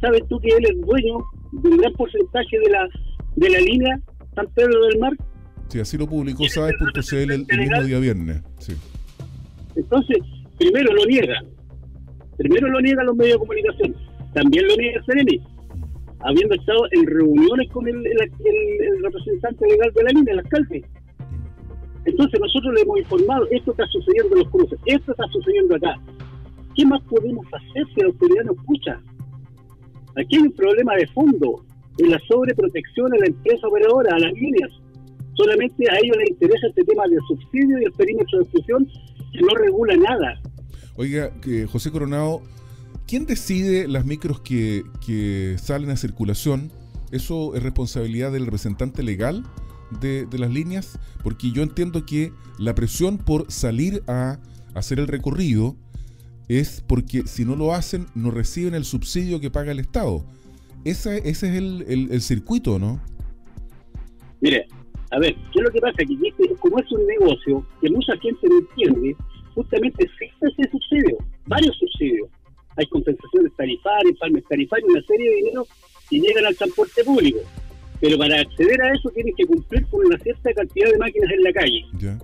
[0.00, 1.18] ¿Sabes tú que él es dueño
[1.52, 2.88] de un gran porcentaje de la,
[3.36, 4.00] de la línea
[4.34, 5.12] San Pedro del Mar?
[5.68, 8.42] Sí, así lo publicó Sabes.cl el, el mismo día viernes.
[8.58, 8.74] Sí.
[9.74, 10.18] Entonces,
[10.58, 11.42] primero lo niega.
[12.38, 13.94] Primero lo niegan los medios de comunicación.
[14.34, 15.42] También lo niega CNM.
[16.20, 20.38] Habiendo estado en reuniones con el, el- el- el representante legal de la línea, el
[20.40, 20.84] alcalde.
[22.04, 25.96] Entonces nosotros le hemos informado, esto está sucediendo en los cruces, esto está sucediendo acá.
[26.76, 29.00] ¿Qué más podemos hacer si la autoridad no escucha?
[30.16, 31.64] Aquí hay un problema de fondo
[31.98, 34.70] en la sobreprotección a la empresa operadora, a las líneas.
[35.34, 38.88] Solamente a ellos les interesa este tema del subsidio y el perímetro de exclusión
[39.32, 40.40] que no regula nada.
[40.96, 42.40] Oiga, que José Coronado,
[43.06, 46.70] ¿quién decide las micros que, que salen a circulación?
[47.12, 49.44] ¿Eso es responsabilidad del representante legal
[50.00, 50.98] de, de las líneas?
[51.22, 54.38] Porque yo entiendo que la presión por salir a
[54.74, 55.76] hacer el recorrido
[56.48, 60.24] es porque si no lo hacen no reciben el subsidio que paga el Estado.
[60.84, 63.00] Ese, ese es el, el, el circuito, ¿no?
[64.40, 64.66] Mire,
[65.10, 65.96] a ver, ¿qué es lo que pasa?
[65.96, 69.16] Que este, como es un negocio que mucha gente no entiende,
[69.54, 72.28] justamente existe ese subsidio, varios subsidios.
[72.76, 75.66] Hay compensaciones tarifarias, palmes tarifarios, una serie de dinero
[76.10, 77.38] que llegan al transporte público.
[78.00, 81.42] Pero para acceder a eso tienes que cumplir con una cierta cantidad de máquinas en
[81.42, 81.84] la calle.
[81.98, 82.18] Ya.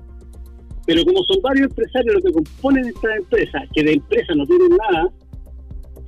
[0.86, 4.76] Pero como son varios empresarios los que componen esta empresa, que de empresa no tienen
[4.76, 5.12] nada,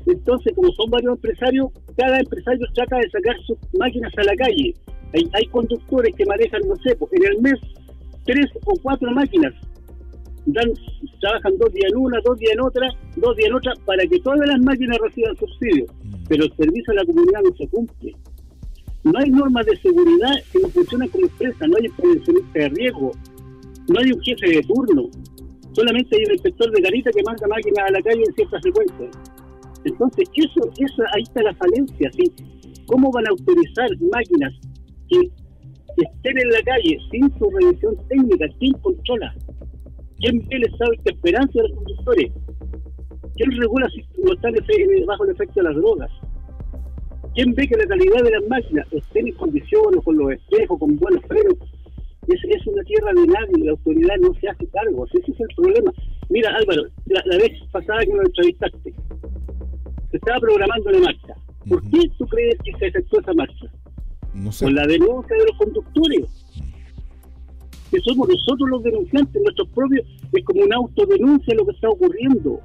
[0.06, 4.74] entonces como son varios empresarios, cada empresario trata de sacar sus máquinas a la calle.
[5.14, 7.54] Hay, hay conductores que manejan, no sé, pues, en el mes
[8.24, 9.52] tres o cuatro máquinas.
[10.46, 10.72] Dan,
[11.20, 14.18] trabajan dos días en una, dos días en otra, dos días en otra, para que
[14.20, 15.87] todas las máquinas reciban subsidio.
[16.28, 18.16] Pero el servicio a la comunidad no se cumple.
[19.04, 23.12] No hay normas de seguridad que no funcionan como empresa, no hay prevencionista de riesgo,
[23.88, 25.11] no hay un jefe de turno,
[25.73, 29.11] solamente hay un inspector de garita que manda máquinas a la calle en ciertas frecuencias.
[29.85, 32.33] Entonces, eso, eso, ahí está la falencia, ¿sí?
[32.87, 34.53] ¿Cómo van a autorizar máquinas
[35.09, 35.31] que,
[35.97, 38.47] estén en la calle sin su revisión técnica?
[38.59, 39.35] ¿Quién controla?
[40.18, 42.33] ¿Quién ve el estado de esperanza de los conductores?
[43.37, 44.55] ¿Quién regula si no están
[45.07, 46.11] bajo el efecto de las drogas?
[47.35, 50.97] ¿Quién ve que la calidad de las máquinas estén en condiciones, con los espejos, con
[50.97, 51.59] buenos frenos?
[52.28, 55.48] Es, es una tierra de nadie, la autoridad no se hace cargo, ese es el
[55.56, 55.92] problema.
[56.30, 58.94] Mira, Álvaro, la, la vez pasada que nos entrevistaste,
[60.10, 61.34] se estaba programando una marcha.
[61.68, 63.66] ¿Por qué tú crees que se efectuó esa marcha?
[64.34, 64.66] No sé.
[64.66, 66.44] Por la denuncia de los conductores.
[67.90, 72.60] Que somos nosotros los denunciantes, nuestros propios, es como una autodenuncia lo que está ocurriendo.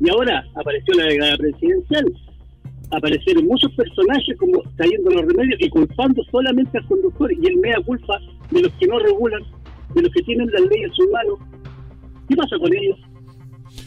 [0.00, 2.04] Y ahora apareció la delegada presidencial,
[2.90, 7.80] aparecieron muchos personajes como trayendo los remedios y culpando solamente al conductor y el mea
[7.84, 8.20] culpa
[8.50, 9.42] de los que no regulan,
[9.94, 11.38] de los que tienen las leyes en sus manos.
[12.28, 12.98] ¿Qué pasa con ellos?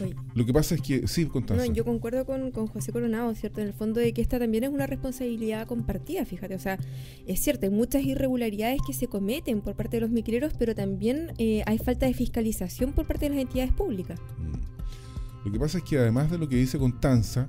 [0.02, 1.66] Oye, Lo que pasa es que, sí, Constanza.
[1.66, 3.60] No, yo concuerdo con, con José Coronado, ¿cierto?
[3.60, 6.54] En el fondo de que esta también es una responsabilidad compartida, fíjate.
[6.54, 6.78] O sea,
[7.26, 11.32] es cierto, hay muchas irregularidades que se cometen por parte de los micreros, pero también
[11.38, 14.20] eh, hay falta de fiscalización por parte de las entidades públicas.
[14.38, 15.46] Mm.
[15.46, 17.48] Lo que pasa es que además de lo que dice Constanza,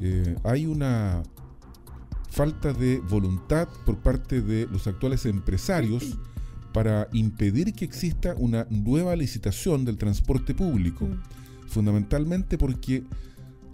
[0.00, 1.22] eh, hay una
[2.30, 6.18] falta de voluntad por parte de los actuales empresarios
[6.72, 11.06] para impedir que exista una nueva licitación del transporte público.
[11.06, 11.68] Mm.
[11.68, 13.02] Fundamentalmente porque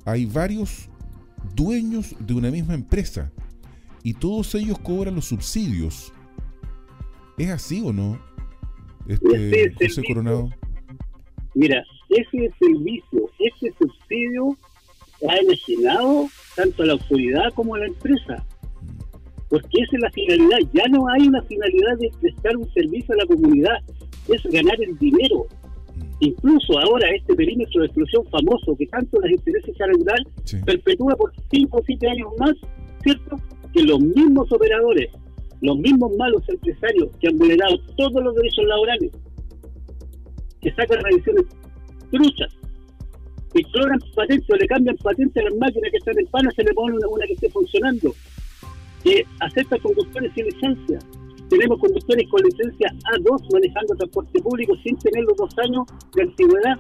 [0.05, 0.89] hay varios
[1.55, 3.31] dueños de una misma empresa
[4.03, 6.13] y todos ellos cobran los subsidios.
[7.37, 8.19] ¿Es así o no?
[9.07, 10.03] Este, es José.
[10.07, 10.51] Coronado.
[11.55, 13.84] Mira, ese servicio, ese subsidio
[15.29, 18.45] ha enajenado tanto a la autoridad como a la empresa.
[19.49, 20.59] Porque esa es la finalidad.
[20.73, 23.77] Ya no hay una finalidad de prestar un servicio a la comunidad,
[24.29, 25.47] es ganar el dinero.
[26.21, 30.57] Incluso ahora este perímetro de exclusión famoso que tanto les interesa echar a andar, Sí.
[30.65, 32.55] perpetúa por 5 o 7 años más,
[33.03, 33.37] ¿cierto?
[33.73, 35.11] Que los mismos operadores,
[35.61, 39.11] los mismos malos empresarios que han vulnerado todos los derechos laborales,
[40.61, 41.45] que sacan revisiones
[42.11, 42.55] truchas,
[43.55, 46.65] que cloran patentes o le cambian patentes a las máquinas que están en pana, se
[46.65, 48.13] le pone una, que esté funcionando,
[49.05, 50.99] que aceptan conductores sin licencia.
[51.49, 55.85] Tenemos conductores con licencia A2 manejando transporte público sin tener los dos años
[56.17, 56.77] de antigüedad.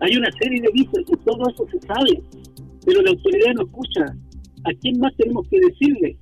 [0.00, 2.22] Hay una serie de vicios y todo eso se sabe,
[2.86, 4.04] pero la autoridad no escucha.
[4.64, 6.16] ¿A quién más tenemos que decirle?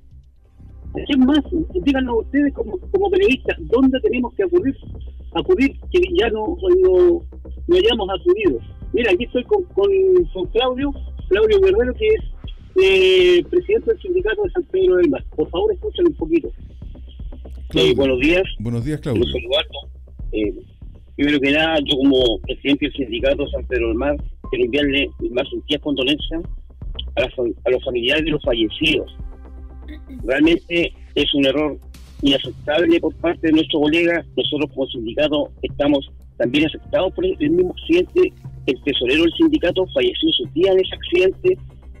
[0.89, 1.43] ¿A quién más?
[1.83, 4.75] Díganos ustedes como, como periodistas, ¿dónde tenemos que acudir?
[5.33, 7.21] Acudir que ya no, no,
[7.67, 8.59] no hayamos acudido.
[8.93, 9.89] Mira, aquí estoy con, con,
[10.33, 10.91] con Claudio,
[11.29, 12.23] Claudio Guerrero, que es
[12.81, 15.23] eh, presidente del sindicato de San Pedro del Mar.
[15.35, 16.49] Por favor, escúchame un poquito.
[17.69, 17.91] Claudio.
[17.91, 19.23] Eh, buenos días, Buenos días, Claudio.
[20.31, 20.53] Eh,
[21.15, 24.15] primero que nada, yo como presidente del sindicato San Pedro del Mar,
[24.49, 26.43] quiero enviarle más sentidas condolencias
[27.15, 29.15] a, a los familiares de los fallecidos.
[30.23, 31.77] Realmente es un error
[32.21, 34.25] inaceptable por parte de nuestro colega.
[34.35, 38.33] Nosotros como sindicato estamos también afectados por el mismo accidente.
[38.65, 41.57] El tesorero del sindicato falleció su día en ese accidente.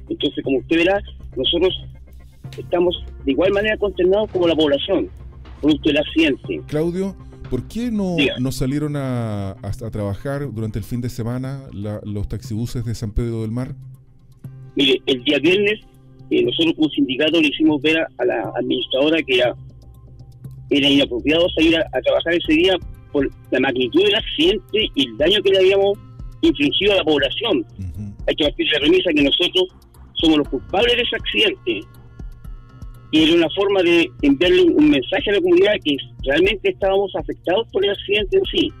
[0.09, 1.01] Entonces, como usted verá,
[1.35, 1.73] nosotros
[2.57, 5.09] estamos de igual manera consternados como la población,
[5.61, 6.61] producto del accidente.
[6.67, 7.15] Claudio,
[7.49, 12.01] ¿por qué no, no salieron a, a- a trabajar durante el fin de semana la-
[12.03, 13.75] los taxibuses de San Pedro del Mar?
[14.75, 15.79] Mire, el día viernes
[16.29, 19.55] eh, nosotros como sindicato le hicimos ver a, a la administradora que era,
[20.69, 22.73] era inapropiado salir a, a trabajar ese día
[23.11, 25.97] por la magnitud del accidente y el daño que le habíamos
[26.41, 27.65] infligido a la población.
[28.27, 29.63] Hay que partir de la premisa que nosotros
[30.15, 31.79] somos los culpables de ese accidente.
[33.11, 37.65] Y era una forma de enviarle un, mensaje a la comunidad que realmente estábamos afectados
[37.71, 38.71] por el accidente en sí.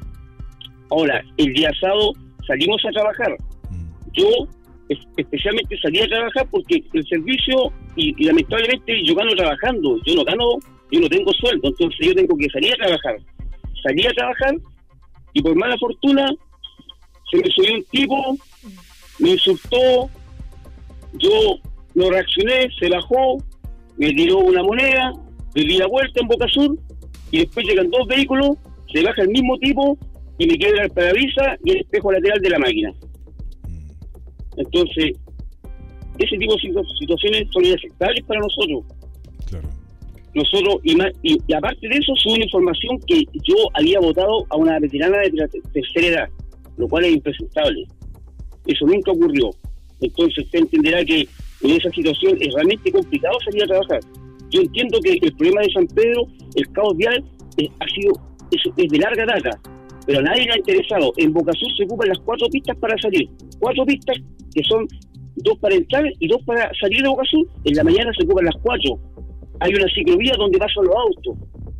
[0.91, 2.11] Ahora, el día sábado
[2.45, 3.37] salimos a trabajar.
[4.13, 4.27] Yo
[4.89, 10.15] es- especialmente salí a trabajar porque el servicio, y, y lamentablemente yo gano trabajando, yo
[10.15, 10.45] no gano,
[10.91, 13.17] yo no tengo sueldo, entonces yo tengo que salir a trabajar.
[13.83, 14.55] Salí a trabajar
[15.33, 16.29] y por mala fortuna
[17.29, 18.37] se me subió un tipo,
[19.19, 20.09] me insultó,
[21.13, 21.29] yo
[21.95, 23.37] no reaccioné, se bajó,
[23.97, 25.13] me tiró una moneda,
[25.55, 26.77] le di la vuelta en Boca Sur
[27.31, 28.51] y después llegan dos vehículos,
[28.93, 29.97] se baja el mismo tipo
[30.37, 32.93] y me queda el parabrisas y el espejo lateral de la máquina.
[34.55, 35.17] Entonces,
[36.17, 38.83] ese tipo de situ- situaciones son inaceptables para nosotros.
[39.49, 39.69] Claro.
[40.37, 44.77] Nosotros, y, ma- y, aparte de eso, una información que yo había votado a una
[44.79, 46.29] veterana de tercera edad,
[46.77, 47.85] lo cual es impresentable.
[48.67, 49.49] Eso nunca ocurrió.
[49.99, 51.27] Entonces, usted entenderá que
[51.63, 53.99] en esa situación es realmente complicado salir a trabajar.
[54.51, 57.23] Yo entiendo que el problema de San Pedro, el caos vial,
[57.57, 58.13] eh, ha sido
[58.51, 59.59] es, es de larga data,
[60.05, 61.11] pero nadie le ha interesado.
[61.17, 63.27] En Boca Sur se ocupan las cuatro pistas para salir.
[63.59, 64.17] Cuatro pistas
[64.53, 64.87] que son
[65.37, 67.45] dos para entrar y dos para salir de Boca Sur.
[67.65, 68.99] En la mañana se ocupan las cuatro.
[69.59, 71.35] Hay una ciclovía donde pasan los autos.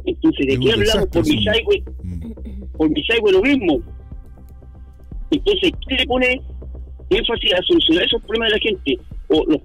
[0.06, 1.08] Entonces, ¿de qué hablamos?
[1.10, 2.32] Por un- Misaigüe, Mm.
[2.78, 3.80] por Misaigüe lo mismo.
[5.32, 6.42] Entonces, ¿qué le pone
[7.10, 9.00] énfasis a solucionar esos problemas de la gente?
[9.30, 9.62] O los,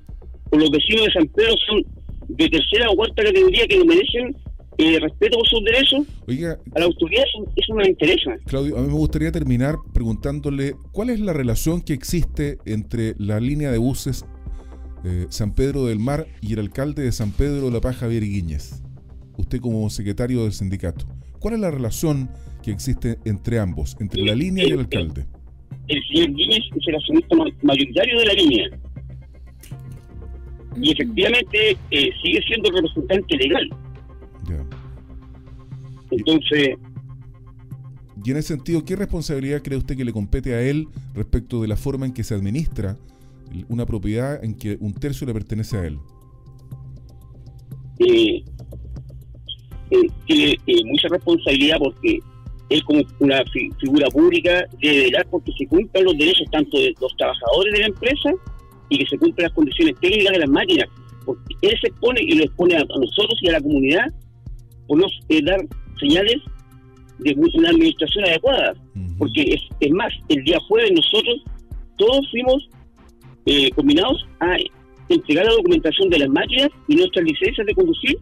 [0.50, 1.84] o los vecinos de San Pedro son
[2.28, 4.36] de tercera o cuarta categoría que merecen
[4.78, 6.00] eh, respeto por sus derechos.
[6.26, 8.32] Oiga, A la autoridad eso, eso no le interesa.
[8.46, 13.38] Claudio, a mí me gustaría terminar preguntándole cuál es la relación que existe entre la
[13.38, 14.24] línea de buses
[15.04, 18.22] eh, San Pedro del Mar y el alcalde de San Pedro de la Paja, Javier
[18.24, 18.82] Guíñez.
[19.36, 21.06] Usted como secretario del sindicato.
[21.38, 22.30] ¿Cuál es la relación
[22.62, 25.26] que existe entre ambos, entre la línea y el alcalde?
[25.88, 28.68] el señor Guinness es el accionista ma- mayoritario de la línea.
[30.80, 33.68] Y efectivamente eh, sigue siendo el representante legal.
[34.48, 34.64] Ya.
[36.10, 36.76] Entonces,
[38.24, 41.68] Y en ese sentido, ¿qué responsabilidad cree usted que le compete a él respecto de
[41.68, 42.96] la forma en que se administra
[43.68, 45.98] una propiedad en que un tercio le pertenece a él?
[47.98, 48.42] eh,
[49.90, 52.18] eh, tiene eh, mucha responsabilidad porque
[52.70, 56.94] él como una fi- figura pública debe velar porque se cumplan los derechos tanto de
[57.00, 58.30] los trabajadores de la empresa
[58.88, 60.88] y que se cumplan las condiciones técnicas de las máquinas.
[61.26, 64.06] Porque él se expone y lo expone a, a nosotros y a la comunidad
[64.88, 65.60] por no eh, dar
[66.00, 66.36] señales
[67.18, 68.74] de una administración adecuada.
[69.18, 71.44] Porque es, es más, el día jueves nosotros
[71.98, 72.68] todos fuimos
[73.46, 74.56] eh, combinados a
[75.08, 78.16] entregar la documentación de las máquinas y nuestras licencias de conducir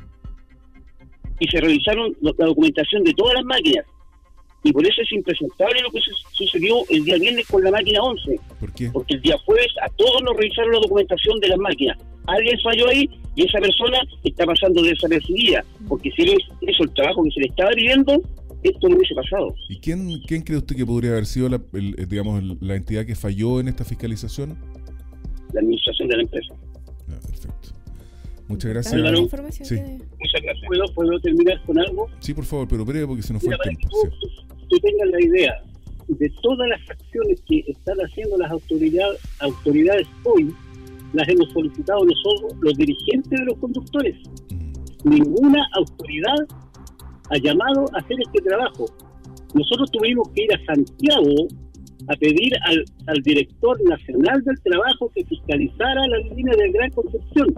[1.38, 3.84] y se revisaron la documentación de todas las máquinas.
[4.62, 8.02] Y por eso es impresentable lo que su- sucedió el día viernes con la máquina
[8.02, 8.90] 11, ¿Por qué?
[8.92, 11.96] porque el día jueves a todos nos revisaron la documentación de las máquinas.
[12.26, 17.22] Alguien falló ahí y esa persona está pasando desapercibida, porque si él hizo el trabajo
[17.24, 18.20] que se le estaba pidiendo,
[18.62, 19.54] esto no hubiese pasado.
[19.70, 23.06] ¿Y quién, quién cree usted que podría haber sido la, el- eh, digamos, la entidad
[23.06, 24.58] que falló en esta fiscalización?
[25.52, 26.54] La administración de la empresa.
[27.08, 27.68] Ya, perfecto.
[28.48, 28.94] Muchas gracias.
[29.18, 29.74] Información Sí.
[29.76, 30.66] que- Muchas gracias.
[30.66, 32.06] ¿Puedo, ¿Puedo terminar con algo?
[32.20, 34.16] Sí, por favor, pero breve porque se nos fue Mira, el para que tiempo.
[34.20, 34.66] tú, sí.
[34.68, 35.62] tú tengas la idea
[36.08, 40.52] de todas las acciones que están haciendo las autoridades, autoridades hoy,
[41.12, 44.16] las hemos solicitado nosotros, los dirigentes de los conductores.
[44.50, 46.46] Mm, Ninguna autoridad
[47.30, 48.86] ha llamado a hacer este trabajo.
[49.54, 51.48] Nosotros tuvimos que ir a Santiago
[52.10, 57.54] a pedir al, al director nacional del trabajo que fiscalizara la línea del Gran Concepción,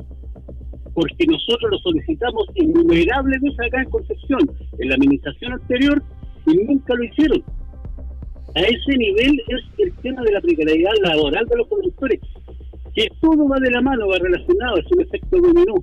[0.92, 4.40] porque nosotros lo solicitamos innumerables veces acá en Concepción,
[4.78, 6.02] en la administración anterior,
[6.46, 7.42] y nunca lo hicieron.
[8.54, 12.20] A ese nivel es el tema de la precariedad laboral de los conductores,
[12.94, 15.76] que todo va de la mano, va relacionado, es un efecto dominó,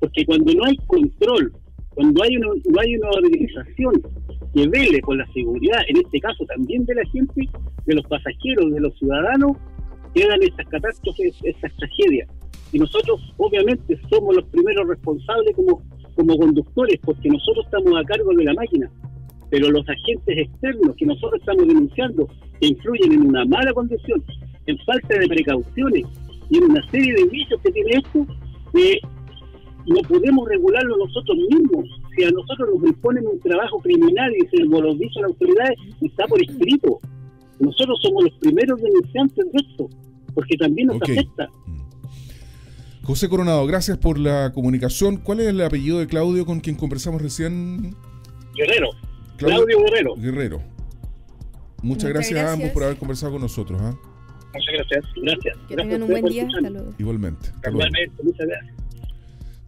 [0.00, 1.52] porque cuando no hay control,
[1.90, 3.92] cuando hay una, no hay una organización
[4.54, 7.48] que vele con la seguridad, en este caso también de la gente,
[7.86, 9.56] de los pasajeros, de los ciudadanos,
[10.14, 12.28] quedan esas catástrofes, esas tragedias.
[12.72, 15.82] Y nosotros, obviamente, somos los primeros responsables como,
[16.14, 18.90] como conductores, porque nosotros estamos a cargo de la máquina.
[19.50, 22.28] Pero los agentes externos que nosotros estamos denunciando,
[22.60, 24.22] que influyen en una mala condición,
[24.66, 26.04] en falta de precauciones
[26.50, 28.26] y en una serie de vicios que tiene esto,
[28.74, 29.00] eh,
[29.86, 31.97] no podemos regularlo nosotros mismos.
[32.18, 35.78] Si a nosotros nos imponen un trabajo criminal y se nos lo dicen las autoridades,
[36.00, 36.98] está por escrito.
[37.60, 39.88] Nosotros somos los primeros denunciantes de esto,
[40.34, 41.48] porque también nos afecta.
[41.66, 41.78] mm.
[43.04, 45.16] José Coronado, gracias por la comunicación.
[45.18, 47.94] ¿Cuál es el apellido de Claudio con quien conversamos recién?
[48.54, 48.90] Guerrero,
[49.36, 50.14] Claudio Guerrero.
[50.16, 50.56] Guerrero.
[51.80, 53.80] Muchas, Muchas gracias, a ambos por haber conversado con nosotros.
[53.80, 53.94] ¿ah?
[54.52, 55.04] Muchas gracias.
[55.22, 55.56] Gracias.
[55.68, 56.42] Que Gracias tengan un buen día.
[56.42, 56.70] escucharnos.
[56.70, 56.94] Hasta luego.
[56.98, 57.48] Igualmente.
[57.48, 57.86] Hasta luego.
[57.86, 58.74] Igualmente, muchas gracias.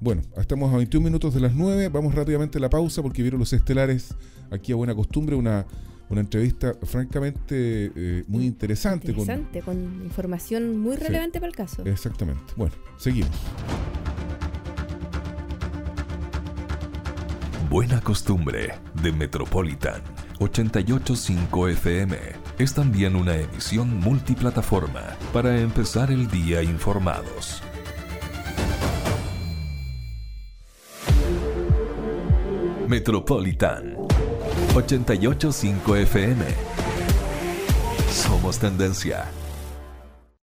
[0.01, 1.89] Bueno, estamos a 21 minutos de las 9.
[1.91, 4.15] Vamos rápidamente a la pausa porque vieron los estelares
[4.51, 5.37] aquí a buena costumbre.
[5.37, 5.67] Una,
[6.09, 9.13] una entrevista francamente eh, muy interesante.
[9.13, 11.03] con- Interesante, con, información muy Sí.
[11.05, 11.85] relevante para el caso.
[11.85, 12.43] Exactamente.
[12.57, 13.31] Bueno, seguimos.
[17.69, 18.73] Buena costumbre
[19.03, 20.03] de Metropolitan
[20.41, 22.17] 885 FM
[22.59, 27.63] es también una emisión multiplataforma para empezar el día informados.
[32.91, 33.95] Metropolitan
[34.75, 36.45] 885 FM.
[38.11, 39.40] Somos tendencia.